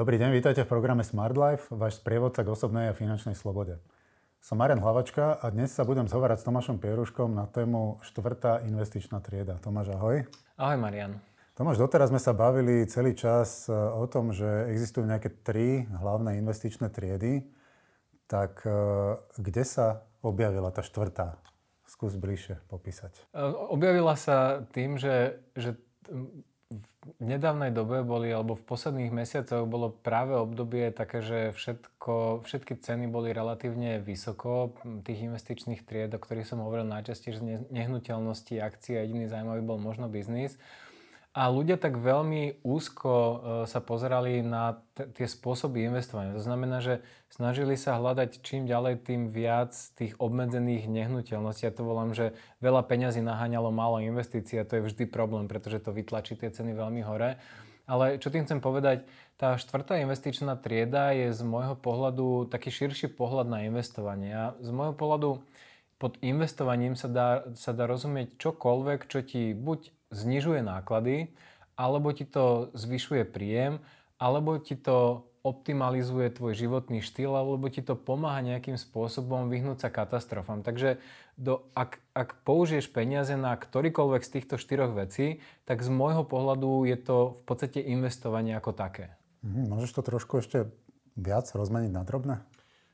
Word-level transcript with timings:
Dobrý 0.00 0.16
deň, 0.16 0.32
vítajte 0.32 0.64
v 0.64 0.72
programe 0.72 1.04
Smart 1.04 1.36
Life, 1.36 1.68
váš 1.68 2.00
sprievodca 2.00 2.40
k 2.40 2.48
osobnej 2.48 2.88
a 2.88 2.96
finančnej 2.96 3.36
slobode. 3.36 3.84
Som 4.40 4.64
Marian 4.64 4.80
Hlavačka 4.80 5.36
a 5.36 5.44
dnes 5.52 5.76
sa 5.76 5.84
budem 5.84 6.08
zhovárať 6.08 6.40
s 6.40 6.48
Tomášom 6.48 6.80
Pieruškom 6.80 7.36
na 7.36 7.44
tému 7.44 8.00
štvrtá 8.08 8.64
investičná 8.64 9.20
trieda. 9.20 9.60
Tomáš, 9.60 9.92
ahoj. 9.92 10.24
Ahoj, 10.56 10.78
Marian. 10.80 11.20
Tomáš, 11.52 11.84
doteraz 11.84 12.08
sme 12.08 12.16
sa 12.16 12.32
bavili 12.32 12.88
celý 12.88 13.12
čas 13.12 13.68
e, 13.68 13.76
o 13.76 14.08
tom, 14.08 14.32
že 14.32 14.72
existujú 14.72 15.04
nejaké 15.04 15.36
tri 15.44 15.84
hlavné 15.84 16.40
investičné 16.40 16.88
triedy. 16.88 17.44
Tak 18.24 18.64
e, 18.64 18.72
kde 19.36 19.68
sa 19.68 20.08
objavila 20.24 20.72
tá 20.72 20.80
štvrtá? 20.80 21.36
Skús 21.84 22.16
bližšie 22.16 22.56
popísať. 22.72 23.20
E, 23.36 23.44
objavila 23.68 24.16
sa 24.16 24.64
tým, 24.72 24.96
že, 24.96 25.44
že 25.52 25.76
nedávnej 27.20 27.70
dobe 27.70 28.00
boli, 28.00 28.32
alebo 28.32 28.56
v 28.56 28.64
posledných 28.64 29.12
mesiacoch 29.12 29.68
bolo 29.68 29.92
práve 29.92 30.32
obdobie 30.34 30.88
také, 30.90 31.20
že 31.20 31.38
všetko, 31.52 32.42
všetky 32.48 32.80
ceny 32.80 33.06
boli 33.06 33.30
relatívne 33.30 34.00
vysoko 34.00 34.72
tých 35.04 35.28
investičných 35.28 35.84
tried, 35.84 36.16
o 36.16 36.18
ktorých 36.18 36.48
som 36.48 36.64
hovoril 36.64 36.88
najčastejšie, 36.88 37.68
nehnuteľnosti, 37.68 38.56
akcie 38.58 38.96
a 38.96 39.04
jediný 39.04 39.28
zaujímavý 39.28 39.62
bol 39.62 39.76
možno 39.76 40.08
biznis. 40.08 40.56
A 41.30 41.46
ľudia 41.46 41.78
tak 41.78 41.94
veľmi 41.94 42.66
úzko 42.66 43.10
e, 43.14 43.34
sa 43.70 43.78
pozerali 43.78 44.42
na 44.42 44.82
t- 44.98 45.06
tie 45.14 45.30
spôsoby 45.30 45.86
investovania. 45.86 46.34
To 46.34 46.42
znamená, 46.42 46.82
že 46.82 47.06
snažili 47.30 47.78
sa 47.78 48.02
hľadať 48.02 48.42
čím 48.42 48.66
ďalej, 48.66 49.06
tým 49.06 49.30
viac 49.30 49.70
tých 49.94 50.18
obmedzených 50.18 50.90
nehnuteľností. 50.90 51.70
Ja 51.70 51.70
to 51.70 51.86
volám, 51.86 52.18
že 52.18 52.34
veľa 52.58 52.82
peňazí 52.82 53.22
naháňalo 53.22 53.70
málo 53.70 54.02
investícií 54.02 54.58
a 54.58 54.66
to 54.66 54.82
je 54.82 54.86
vždy 54.90 55.06
problém, 55.06 55.46
pretože 55.46 55.78
to 55.78 55.94
vytlačí 55.94 56.34
tie 56.34 56.50
ceny 56.50 56.74
veľmi 56.74 57.06
hore. 57.06 57.38
Ale 57.86 58.18
čo 58.18 58.34
tým 58.34 58.42
chcem 58.42 58.58
povedať, 58.58 59.06
tá 59.38 59.54
štvrtá 59.54 60.02
investičná 60.02 60.58
trieda 60.58 61.14
je 61.14 61.30
z 61.30 61.42
môjho 61.46 61.78
pohľadu 61.78 62.50
taký 62.50 62.74
širší 62.74 63.06
pohľad 63.14 63.46
na 63.46 63.70
investovanie. 63.70 64.34
A 64.34 64.44
z 64.58 64.70
môjho 64.74 64.98
pohľadu 64.98 65.38
pod 66.02 66.18
investovaním 66.26 66.98
sa 66.98 67.06
dá, 67.06 67.28
sa 67.54 67.70
dá 67.70 67.86
rozumieť 67.86 68.34
čokoľvek, 68.34 69.06
čo 69.06 69.22
ti 69.22 69.54
buď 69.54 69.94
znižuje 70.10 70.62
náklady, 70.62 71.30
alebo 71.78 72.12
ti 72.12 72.28
to 72.28 72.68
zvyšuje 72.76 73.24
príjem, 73.24 73.80
alebo 74.20 74.60
ti 74.60 74.76
to 74.76 75.30
optimalizuje 75.40 76.28
tvoj 76.36 76.52
životný 76.52 77.00
štýl, 77.00 77.32
alebo 77.32 77.72
ti 77.72 77.80
to 77.80 77.96
pomáha 77.96 78.44
nejakým 78.44 78.76
spôsobom 78.76 79.48
vyhnúť 79.48 79.88
sa 79.88 79.88
katastrofám. 79.88 80.60
Takže 80.60 81.00
do, 81.40 81.64
ak, 81.72 81.96
ak 82.12 82.44
použiješ 82.44 82.92
peniaze 82.92 83.32
na 83.40 83.56
ktorýkoľvek 83.56 84.20
z 84.20 84.32
týchto 84.36 84.60
štyroch 84.60 84.92
vecí, 84.92 85.40
tak 85.64 85.80
z 85.80 85.88
môjho 85.88 86.28
pohľadu 86.28 86.84
je 86.84 86.98
to 87.00 87.16
v 87.40 87.42
podstate 87.48 87.80
investovanie 87.80 88.52
ako 88.52 88.76
také. 88.76 89.16
Mhm, 89.40 89.72
môžeš 89.72 89.96
to 89.96 90.02
trošku 90.04 90.44
ešte 90.44 90.68
viac 91.16 91.48
rozmeniť 91.48 91.92
na 91.96 92.04
drobné? 92.04 92.44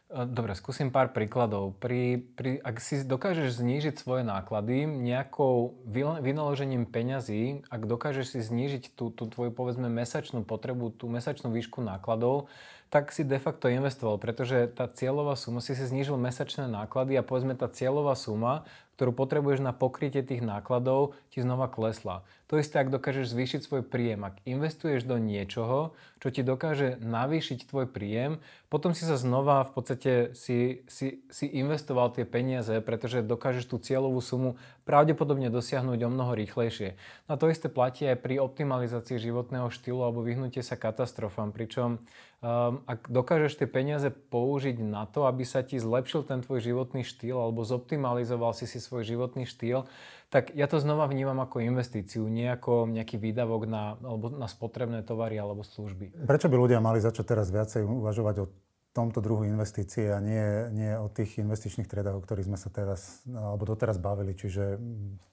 Dobre, 0.07 0.55
skúsim 0.55 0.95
pár 0.95 1.11
príkladov. 1.11 1.75
Pri, 1.83 2.23
pri, 2.39 2.63
ak 2.63 2.79
si 2.79 3.03
dokážeš 3.03 3.59
znížiť 3.59 3.99
svoje 3.99 4.23
náklady 4.23 4.87
nejakou 4.87 5.75
vynaložením 6.23 6.87
peňazí, 6.87 7.67
ak 7.67 7.91
dokážeš 7.91 8.39
si 8.39 8.41
znížiť 8.47 8.95
tú, 8.95 9.11
tú 9.11 9.27
tvoju 9.27 9.51
povedzme 9.51 9.91
mesačnú 9.91 10.47
potrebu, 10.47 10.95
tú 10.95 11.11
mesačnú 11.11 11.51
výšku 11.51 11.83
nákladov, 11.83 12.47
tak 12.87 13.11
si 13.11 13.27
de 13.27 13.43
facto 13.43 13.67
investoval, 13.67 14.23
pretože 14.23 14.71
tá 14.71 14.87
cieľová 14.87 15.35
suma, 15.35 15.59
si 15.59 15.75
si 15.75 15.83
znížil 15.83 16.15
mesačné 16.15 16.71
náklady 16.71 17.19
a 17.19 17.27
povedzme 17.27 17.59
tá 17.59 17.67
cieľová 17.67 18.15
suma 18.15 18.63
ktorú 18.97 19.13
potrebuješ 19.13 19.61
na 19.61 19.77
pokrytie 19.77 20.25
tých 20.25 20.41
nákladov, 20.41 21.13
ti 21.37 21.45
znova 21.45 21.69
klesla. 21.69 22.25
To 22.49 22.57
isté, 22.57 22.81
ak 22.81 22.89
dokážeš 22.89 23.37
zvýšiť 23.37 23.61
svoj 23.69 23.85
príjem. 23.85 24.25
Ak 24.25 24.41
investuješ 24.49 25.05
do 25.05 25.21
niečoho, 25.21 25.93
čo 26.17 26.33
ti 26.33 26.41
dokáže 26.41 26.97
navýšiť 27.05 27.69
tvoj 27.69 27.93
príjem, 27.93 28.41
potom 28.73 28.97
si 28.97 29.05
sa 29.05 29.21
znova 29.21 29.69
v 29.69 29.71
podstate 29.77 30.13
si, 30.33 30.81
si, 30.89 31.21
si 31.29 31.47
investoval 31.53 32.17
tie 32.17 32.25
peniaze, 32.25 32.73
pretože 32.81 33.21
dokážeš 33.21 33.69
tú 33.69 33.77
cieľovú 33.77 34.25
sumu 34.25 34.57
pravdepodobne 34.89 35.53
dosiahnuť 35.53 36.01
o 36.07 36.09
mnoho 36.09 36.33
rýchlejšie. 36.33 36.97
No 37.29 37.37
a 37.37 37.39
to 37.39 37.53
isté 37.53 37.69
platí 37.69 38.09
aj 38.09 38.25
pri 38.25 38.41
optimalizácii 38.41 39.21
životného 39.21 39.69
štýlu 39.69 40.01
alebo 40.01 40.25
vyhnutie 40.25 40.65
sa 40.65 40.81
katastrofám, 40.81 41.53
pričom 41.53 42.01
Um, 42.47 42.87
ak 42.87 43.11
dokážeš 43.11 43.59
tie 43.59 43.67
peniaze 43.67 44.07
použiť 44.07 44.79
na 44.79 45.03
to, 45.11 45.27
aby 45.27 45.43
sa 45.43 45.67
ti 45.67 45.83
zlepšil 45.83 46.23
ten 46.23 46.47
tvoj 46.47 46.63
životný 46.63 47.03
štýl 47.03 47.35
alebo 47.35 47.67
zoptimalizoval 47.67 48.55
si 48.55 48.71
si 48.71 48.79
svoj 48.79 49.03
životný 49.03 49.51
štýl, 49.51 49.83
tak 50.31 50.55
ja 50.55 50.71
to 50.71 50.79
znova 50.79 51.11
vnímam 51.11 51.26
ako 51.35 51.59
investíciu, 51.59 52.23
nie 52.31 52.47
ako 52.47 52.87
nejaký 52.87 53.19
výdavok 53.19 53.67
na, 53.67 53.99
alebo 53.99 54.31
na 54.31 54.47
spotrebné 54.47 55.03
tovary 55.03 55.35
alebo 55.35 55.67
služby. 55.67 56.23
Prečo 56.31 56.47
by 56.47 56.55
ľudia 56.55 56.79
mali 56.79 57.03
začať 57.03 57.25
teraz 57.35 57.51
viacej 57.51 57.83
uvažovať 57.83 58.37
o 58.45 58.47
tomto 58.95 59.21
druhu 59.21 59.45
investície 59.45 60.09
a 60.09 60.23
nie, 60.23 60.73
nie 60.73 60.97
o 60.97 61.13
tých 61.13 61.37
investičných 61.43 61.85
triedách, 61.85 62.17
o 62.17 62.25
ktorých 62.25 62.49
sme 62.49 62.57
sa 62.57 62.73
teraz 62.73 63.21
alebo 63.29 63.69
doteraz 63.69 64.01
bavili, 64.01 64.33
čiže 64.33 64.81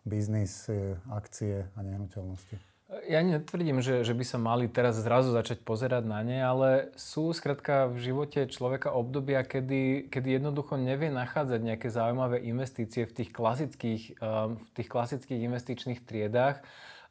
biznis, 0.04 0.68
e, 0.68 1.00
akcie 1.08 1.72
a 1.72 1.80
nehnuteľnosti? 1.80 2.73
Ja 3.10 3.20
netvrdím, 3.26 3.82
že, 3.82 4.06
že 4.06 4.14
by 4.14 4.26
sa 4.28 4.38
mali 4.40 4.70
teraz 4.70 5.02
zrazu 5.02 5.34
začať 5.34 5.66
pozerať 5.66 6.04
na 6.06 6.22
ne, 6.22 6.40
ale 6.40 6.94
sú 6.94 7.34
skrátka 7.34 7.90
v 7.90 8.00
živote 8.00 8.46
človeka 8.48 8.94
obdobia, 8.94 9.44
kedy, 9.44 10.08
kedy 10.14 10.40
jednoducho 10.40 10.78
nevie 10.78 11.10
nachádzať 11.10 11.60
nejaké 11.60 11.88
zaujímavé 11.90 12.44
investície 12.46 13.10
v 13.10 13.14
tých 13.14 13.30
klasických, 13.34 14.04
um, 14.22 14.56
v 14.56 14.68
tých 14.78 14.90
klasických 14.90 15.40
investičných 15.42 16.00
triedách 16.06 16.62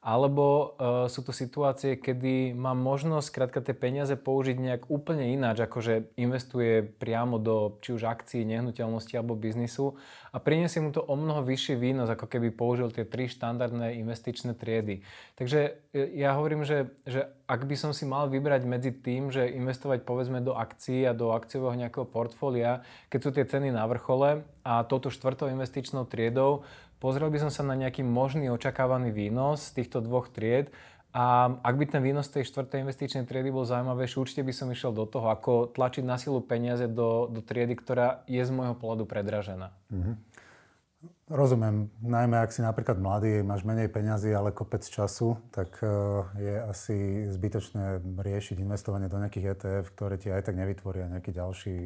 alebo 0.03 0.75
uh, 0.75 1.07
sú 1.07 1.23
to 1.23 1.31
situácie, 1.31 1.95
kedy 1.95 2.59
má 2.59 2.75
možnosť 2.75 3.29
krátka 3.31 3.63
tie 3.63 3.71
peniaze 3.71 4.19
použiť 4.19 4.59
nejak 4.59 4.83
úplne 4.91 5.31
ináč, 5.31 5.63
akože 5.63 6.19
investuje 6.19 6.83
priamo 6.83 7.39
do 7.39 7.79
či 7.79 7.95
už 7.95 8.11
akcií, 8.11 8.43
nehnuteľnosti 8.43 9.15
alebo 9.15 9.39
biznisu 9.39 9.95
a 10.35 10.41
priniesie 10.41 10.81
mu 10.81 10.91
to 10.91 11.05
o 11.05 11.15
mnoho 11.15 11.45
vyšší 11.45 11.77
výnos, 11.77 12.09
ako 12.09 12.25
keby 12.25 12.57
použil 12.57 12.89
tie 12.89 13.05
tri 13.05 13.29
štandardné 13.29 14.01
investičné 14.01 14.57
triedy. 14.57 15.05
Takže 15.37 15.77
e, 15.93 16.19
ja 16.19 16.33
hovorím, 16.35 16.65
že, 16.65 16.89
že 17.05 17.29
ak 17.45 17.69
by 17.69 17.77
som 17.77 17.93
si 17.93 18.09
mal 18.09 18.33
vybrať 18.33 18.65
medzi 18.65 18.97
tým, 18.97 19.29
že 19.29 19.45
investovať 19.53 20.09
povedzme 20.09 20.41
do 20.41 20.57
akcií 20.57 21.05
a 21.05 21.13
do 21.13 21.37
akciového 21.37 21.77
nejakého 21.77 22.09
portfólia, 22.09 22.81
keď 23.13 23.21
sú 23.21 23.31
tie 23.37 23.45
ceny 23.45 23.77
na 23.77 23.85
vrchole 23.85 24.41
a 24.65 24.83
touto 24.89 25.13
štvrtou 25.13 25.53
investičnou 25.53 26.09
triedou, 26.09 26.65
Pozrel 27.03 27.35
by 27.35 27.43
som 27.43 27.51
sa 27.51 27.67
na 27.67 27.75
nejaký 27.75 28.07
možný 28.07 28.47
očakávaný 28.55 29.11
výnos 29.11 29.75
z 29.75 29.83
týchto 29.83 29.99
dvoch 29.99 30.31
tried 30.31 30.71
a 31.11 31.51
ak 31.59 31.75
by 31.75 31.85
ten 31.91 31.99
výnos 31.99 32.31
tej 32.31 32.47
štvrtej 32.47 32.87
investičnej 32.87 33.27
triedy 33.27 33.51
bol 33.51 33.67
zaujímavejší, 33.67 34.23
určite 34.23 34.47
by 34.47 34.55
som 34.55 34.71
išiel 34.71 34.95
do 34.95 35.03
toho, 35.11 35.27
ako 35.35 35.75
tlačiť 35.75 36.07
na 36.07 36.15
silu 36.15 36.39
peniaze 36.39 36.87
do, 36.87 37.27
do 37.27 37.43
triedy, 37.43 37.75
ktorá 37.75 38.23
je 38.31 38.39
z 38.39 38.55
môjho 38.55 38.79
pohľadu 38.79 39.11
predražená. 39.11 39.75
Mm-hmm. 39.91 40.15
Rozumiem. 41.27 41.91
Najmä 41.99 42.39
ak 42.39 42.55
si 42.55 42.63
napríklad 42.63 43.03
mladý, 43.03 43.43
máš 43.43 43.67
menej 43.67 43.91
peňazí, 43.91 44.31
ale 44.31 44.55
kopec 44.55 44.87
času, 44.87 45.43
tak 45.51 45.83
e, 45.83 45.91
je 46.39 46.55
asi 46.71 46.97
zbytočné 47.27 47.99
riešiť 48.15 48.63
investovanie 48.63 49.11
do 49.11 49.19
nejakých 49.19 49.59
ETF, 49.59 49.87
ktoré 49.99 50.23
ti 50.23 50.31
aj 50.31 50.47
tak 50.47 50.55
nevytvoria 50.55 51.11
nejaký 51.11 51.35
ďalší 51.35 51.77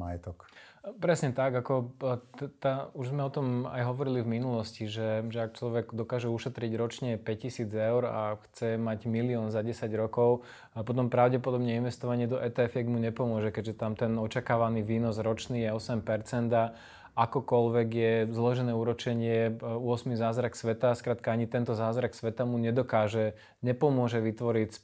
majetok. 0.00 0.48
Presne 0.80 1.36
tak, 1.36 1.52
ako 1.52 1.92
t- 2.40 2.48
t- 2.48 2.84
už 2.96 3.12
sme 3.12 3.20
o 3.20 3.28
tom 3.28 3.68
aj 3.68 3.84
hovorili 3.84 4.24
v 4.24 4.40
minulosti, 4.40 4.88
že, 4.88 5.28
že 5.28 5.44
ak 5.44 5.60
človek 5.60 5.92
dokáže 5.92 6.32
ušetriť 6.32 6.72
ročne 6.80 7.10
5000 7.20 7.68
eur 7.68 8.02
a 8.08 8.40
chce 8.48 8.80
mať 8.80 9.04
milión 9.04 9.52
za 9.52 9.60
10 9.60 9.76
rokov, 9.92 10.40
a 10.72 10.80
potom 10.80 11.12
pravdepodobne 11.12 11.76
investovanie 11.76 12.24
do 12.24 12.40
ETF 12.40 12.80
mu 12.88 12.96
nepomôže, 12.96 13.52
keďže 13.52 13.76
tam 13.76 13.92
ten 13.92 14.16
očakávaný 14.16 14.80
výnos 14.80 15.20
ročný 15.20 15.68
je 15.68 15.70
8% 15.76 16.00
a 16.56 16.72
akokoľvek 17.14 17.88
je 17.90 18.14
zložené 18.30 18.72
úročenie 18.72 19.58
8. 19.60 19.80
E, 19.82 20.16
zázrak 20.16 20.54
sveta, 20.54 20.94
skrátka 20.94 21.34
ani 21.34 21.50
tento 21.50 21.74
zázrak 21.74 22.14
sveta 22.14 22.46
mu 22.46 22.56
nedokáže, 22.56 23.38
nepomôže 23.60 24.22
vytvoriť 24.22 24.68
z 24.74 24.78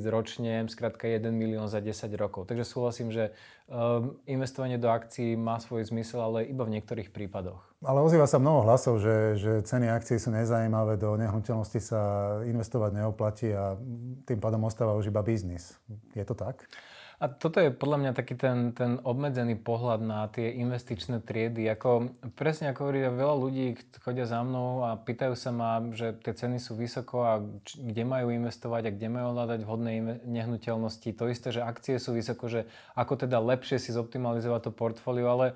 5000 0.00 0.06
ročne, 0.08 0.52
skrátka 0.66 1.08
1 1.08 1.28
milión 1.30 1.68
za 1.68 1.78
10 1.84 2.08
rokov. 2.16 2.48
Takže 2.48 2.64
súhlasím, 2.64 3.12
že 3.12 3.32
um, 3.68 4.16
investovanie 4.26 4.80
do 4.80 4.88
akcií 4.88 5.36
má 5.36 5.60
svoj 5.60 5.86
zmysel, 5.86 6.20
ale 6.22 6.48
iba 6.48 6.64
v 6.64 6.80
niektorých 6.80 7.12
prípadoch. 7.12 7.60
Ale 7.84 8.00
ozýva 8.00 8.24
sa 8.24 8.40
mnoho 8.40 8.64
hlasov, 8.64 8.98
že, 8.98 9.36
že 9.36 9.52
ceny 9.62 9.92
akcií 9.92 10.16
sú 10.16 10.32
nezajímavé, 10.32 10.96
do 10.96 11.14
nehnuteľnosti 11.20 11.80
sa 11.80 12.02
investovať 12.48 12.90
neoplatí 13.04 13.52
a 13.52 13.76
tým 14.24 14.40
pádom 14.40 14.64
ostáva 14.64 14.96
už 14.96 15.12
iba 15.12 15.20
biznis. 15.20 15.76
Je 16.16 16.24
to 16.24 16.32
tak? 16.32 16.66
A 17.16 17.32
toto 17.32 17.64
je 17.64 17.72
podľa 17.72 17.96
mňa 17.96 18.12
taký 18.12 18.36
ten, 18.36 18.76
ten 18.76 19.00
obmedzený 19.00 19.56
pohľad 19.56 20.04
na 20.04 20.28
tie 20.28 20.52
investičné 20.60 21.24
triedy. 21.24 21.64
Ako, 21.72 22.12
presne 22.36 22.68
ako 22.68 22.84
hovorí, 22.84 23.08
veľa 23.08 23.36
ľudí 23.40 23.66
chodia 24.04 24.28
za 24.28 24.44
mnou 24.44 24.84
a 24.84 25.00
pýtajú 25.00 25.32
sa 25.32 25.48
ma, 25.48 25.80
že 25.96 26.12
tie 26.20 26.36
ceny 26.36 26.60
sú 26.60 26.76
vysoko 26.76 27.24
a 27.24 27.40
č- 27.64 27.80
kde 27.80 28.04
majú 28.04 28.28
investovať 28.36 28.82
a 28.84 28.94
kde 28.94 29.08
majú 29.08 29.32
hľadať 29.32 29.60
vhodné 29.64 29.92
nehnuteľnosti. 30.28 31.08
To 31.16 31.32
isté, 31.32 31.56
že 31.56 31.64
akcie 31.64 31.96
sú 31.96 32.12
vysoko, 32.12 32.52
že 32.52 32.68
ako 32.92 33.24
teda 33.24 33.40
lepšie 33.40 33.80
si 33.80 33.96
zoptimalizovať 33.96 34.68
to 34.68 34.76
portfólio, 34.76 35.32
ale 35.32 35.46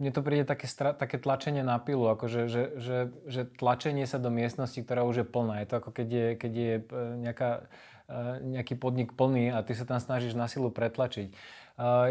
mne 0.00 0.16
to 0.16 0.24
príde 0.24 0.48
také, 0.48 0.64
stra- 0.64 0.96
také 0.96 1.20
tlačenie 1.20 1.60
na 1.60 1.76
pilu, 1.76 2.08
akože, 2.08 2.48
že, 2.48 2.62
že, 2.80 2.98
že 3.28 3.44
tlačenie 3.44 4.08
sa 4.08 4.16
do 4.16 4.32
miestnosti, 4.32 4.80
ktorá 4.80 5.04
už 5.04 5.20
je 5.20 5.26
plná. 5.28 5.60
Je 5.60 5.68
to 5.68 5.84
ako 5.84 5.90
keď 5.92 6.08
je, 6.08 6.26
keď 6.40 6.52
je 6.56 6.74
e, 6.80 6.82
nejaká 7.28 7.68
nejaký 8.42 8.74
podnik 8.74 9.14
plný 9.14 9.54
a 9.54 9.62
ty 9.62 9.72
sa 9.72 9.86
tam 9.86 10.02
snažíš 10.02 10.34
na 10.34 10.50
silu 10.50 10.68
pretlačiť. 10.74 11.32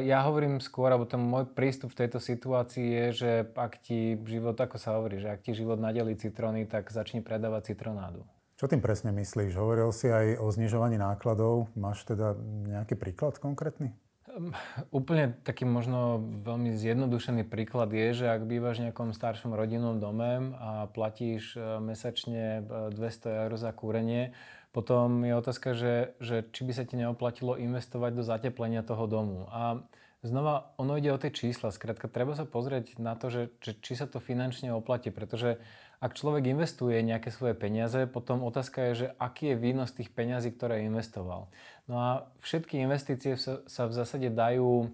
Ja 0.02 0.26
hovorím 0.26 0.58
skôr, 0.58 0.90
alebo 0.90 1.06
ten 1.06 1.22
môj 1.22 1.46
prístup 1.54 1.94
v 1.94 2.02
tejto 2.06 2.18
situácii 2.18 2.88
je, 2.90 3.06
že 3.14 3.32
ak 3.54 3.78
ti 3.86 4.18
život, 4.26 4.58
ako 4.58 4.82
sa 4.82 4.98
hovorí, 4.98 5.22
že 5.22 5.30
ak 5.30 5.46
ti 5.46 5.54
život 5.54 5.78
nadelí 5.78 6.18
citróny, 6.18 6.66
tak 6.66 6.90
začni 6.90 7.22
predávať 7.22 7.76
citronádu. 7.76 8.26
Čo 8.60 8.68
tým 8.68 8.84
presne 8.84 9.16
myslíš? 9.16 9.56
Hovoril 9.56 9.94
si 9.96 10.12
aj 10.12 10.42
o 10.42 10.52
znižovaní 10.52 11.00
nákladov. 11.00 11.72
Máš 11.80 12.04
teda 12.04 12.36
nejaký 12.68 13.00
príklad 13.00 13.40
konkrétny? 13.40 13.96
Um, 14.30 14.52
úplne 14.92 15.32
taký 15.48 15.64
možno 15.64 16.20
veľmi 16.44 16.76
zjednodušený 16.76 17.48
príklad 17.48 17.90
je, 17.96 18.14
že 18.14 18.26
ak 18.28 18.46
bývaš 18.46 18.84
v 18.84 18.92
nejakom 18.92 19.16
staršom 19.16 19.56
rodinnom 19.56 19.98
dome 19.98 20.54
a 20.60 20.92
platíš 20.92 21.56
e, 21.56 21.80
mesačne 21.80 22.68
200 22.94 23.00
e, 23.00 23.30
eur 23.48 23.52
za 23.56 23.72
kúrenie, 23.74 24.36
potom 24.70 25.26
je 25.26 25.34
otázka, 25.34 25.74
že, 25.74 26.14
že 26.22 26.46
či 26.54 26.62
by 26.62 26.72
sa 26.78 26.84
ti 26.86 26.94
neoplatilo 26.94 27.58
investovať 27.58 28.12
do 28.14 28.24
zateplenia 28.24 28.86
toho 28.86 29.10
domu. 29.10 29.50
A 29.50 29.82
znova, 30.22 30.76
ono 30.78 31.00
ide 31.00 31.10
o 31.10 31.18
tie 31.18 31.34
čísla. 31.34 31.74
Skrátka, 31.74 32.12
treba 32.12 32.38
sa 32.38 32.46
pozrieť 32.46 33.02
na 33.02 33.18
to, 33.18 33.34
že, 33.34 33.44
že 33.64 33.74
či 33.82 33.98
sa 33.98 34.06
to 34.06 34.22
finančne 34.22 34.70
oplatí, 34.70 35.10
pretože 35.10 35.58
ak 36.00 36.16
človek 36.16 36.48
investuje 36.48 37.02
nejaké 37.04 37.28
svoje 37.28 37.60
peniaze, 37.60 38.08
potom 38.08 38.48
otázka 38.48 38.92
je, 38.92 38.94
že 38.96 39.08
aký 39.20 39.52
je 39.52 39.60
výnos 39.60 39.92
tých 39.92 40.08
peňazí, 40.14 40.56
ktoré 40.56 40.88
investoval. 40.88 41.52
No 41.92 41.96
a 42.00 42.10
všetky 42.40 42.80
investície 42.80 43.36
sa, 43.36 43.60
sa 43.68 43.84
v 43.90 43.96
zásade 43.98 44.32
dajú 44.32 44.88
um, 44.88 44.90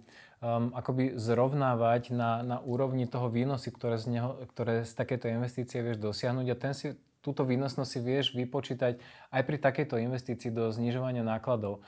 akoby 0.74 1.14
zrovnávať 1.14 2.10
na, 2.10 2.42
na 2.42 2.58
úrovni 2.58 3.06
toho 3.06 3.30
výnosu, 3.30 3.70
ktoré 3.70 4.02
z, 4.02 4.18
neho, 4.18 4.50
ktoré 4.50 4.82
z 4.82 4.98
takéto 4.98 5.30
investície 5.30 5.86
vieš 5.86 6.02
dosiahnuť 6.02 6.48
a 6.50 6.56
ten 6.58 6.74
si, 6.74 6.98
túto 7.26 7.42
výnosnosť 7.42 7.90
si 7.90 8.00
vieš 8.06 8.38
vypočítať 8.38 9.02
aj 9.34 9.42
pri 9.42 9.58
takejto 9.58 9.98
investícii 9.98 10.54
do 10.54 10.70
znižovania 10.70 11.26
nákladov. 11.26 11.82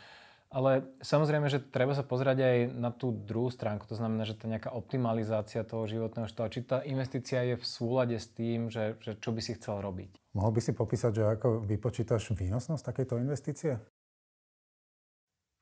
Ale 0.47 0.87
samozrejme, 1.03 1.51
že 1.51 1.59
treba 1.59 1.91
sa 1.91 2.07
pozrieť 2.07 2.39
aj 2.39 2.57
na 2.71 2.87
tú 2.87 3.11
druhú 3.11 3.51
stránku, 3.51 3.83
to 3.83 3.99
znamená, 3.99 4.23
že 4.23 4.39
tá 4.39 4.47
nejaká 4.47 4.71
optimalizácia 4.71 5.67
toho 5.67 5.83
životného 5.83 6.23
štýlu, 6.23 6.47
či 6.47 6.63
tá 6.63 6.79
investícia 6.87 7.43
je 7.43 7.59
v 7.59 7.65
súlade 7.67 8.15
s 8.15 8.31
tým, 8.31 8.71
že, 8.71 8.95
že 9.03 9.19
čo 9.19 9.35
by 9.35 9.43
si 9.43 9.59
chcel 9.59 9.83
robiť. 9.83 10.15
Mohol 10.39 10.51
by 10.55 10.61
si 10.63 10.71
popísať, 10.71 11.11
že 11.11 11.23
ako 11.35 11.67
vypočítaš 11.67 12.31
výnosnosť 12.31 12.79
takejto 12.79 13.19
investície? 13.19 13.75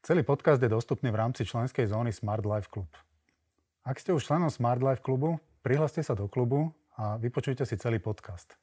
Celý 0.06 0.22
podcast 0.22 0.62
je 0.62 0.70
dostupný 0.70 1.10
v 1.10 1.18
rámci 1.18 1.50
členskej 1.50 1.90
zóny 1.90 2.14
Smart 2.14 2.46
Life 2.46 2.70
Club. 2.70 2.94
Ak 3.82 3.98
ste 3.98 4.14
už 4.14 4.22
členom 4.22 4.54
Smart 4.54 4.86
Life 4.86 5.02
klubu, 5.02 5.42
prihláste 5.66 6.06
sa 6.06 6.14
do 6.14 6.30
klubu 6.30 6.70
a 6.94 7.18
vypočujte 7.18 7.66
si 7.66 7.74
celý 7.82 7.98
podcast. 7.98 8.54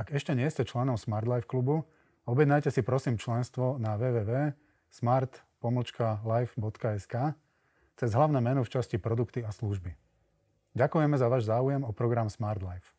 Ak 0.00 0.16
ešte 0.16 0.32
nie 0.32 0.48
ste 0.48 0.64
členom 0.64 0.96
Smart 0.96 1.28
Life 1.28 1.44
klubu, 1.44 1.84
objednajte 2.24 2.72
si 2.72 2.80
prosím 2.80 3.20
členstvo 3.20 3.76
na 3.76 4.00
www.smart.com 4.00 5.50
live.sk 6.24 7.14
cez 8.00 8.10
hlavné 8.16 8.40
meno 8.40 8.64
v 8.64 8.72
časti 8.72 8.96
produkty 8.96 9.44
a 9.44 9.52
služby. 9.52 9.92
Ďakujeme 10.72 11.20
za 11.20 11.28
váš 11.28 11.44
záujem 11.52 11.84
o 11.84 11.92
program 11.92 12.32
Smart 12.32 12.64
Life. 12.64 12.96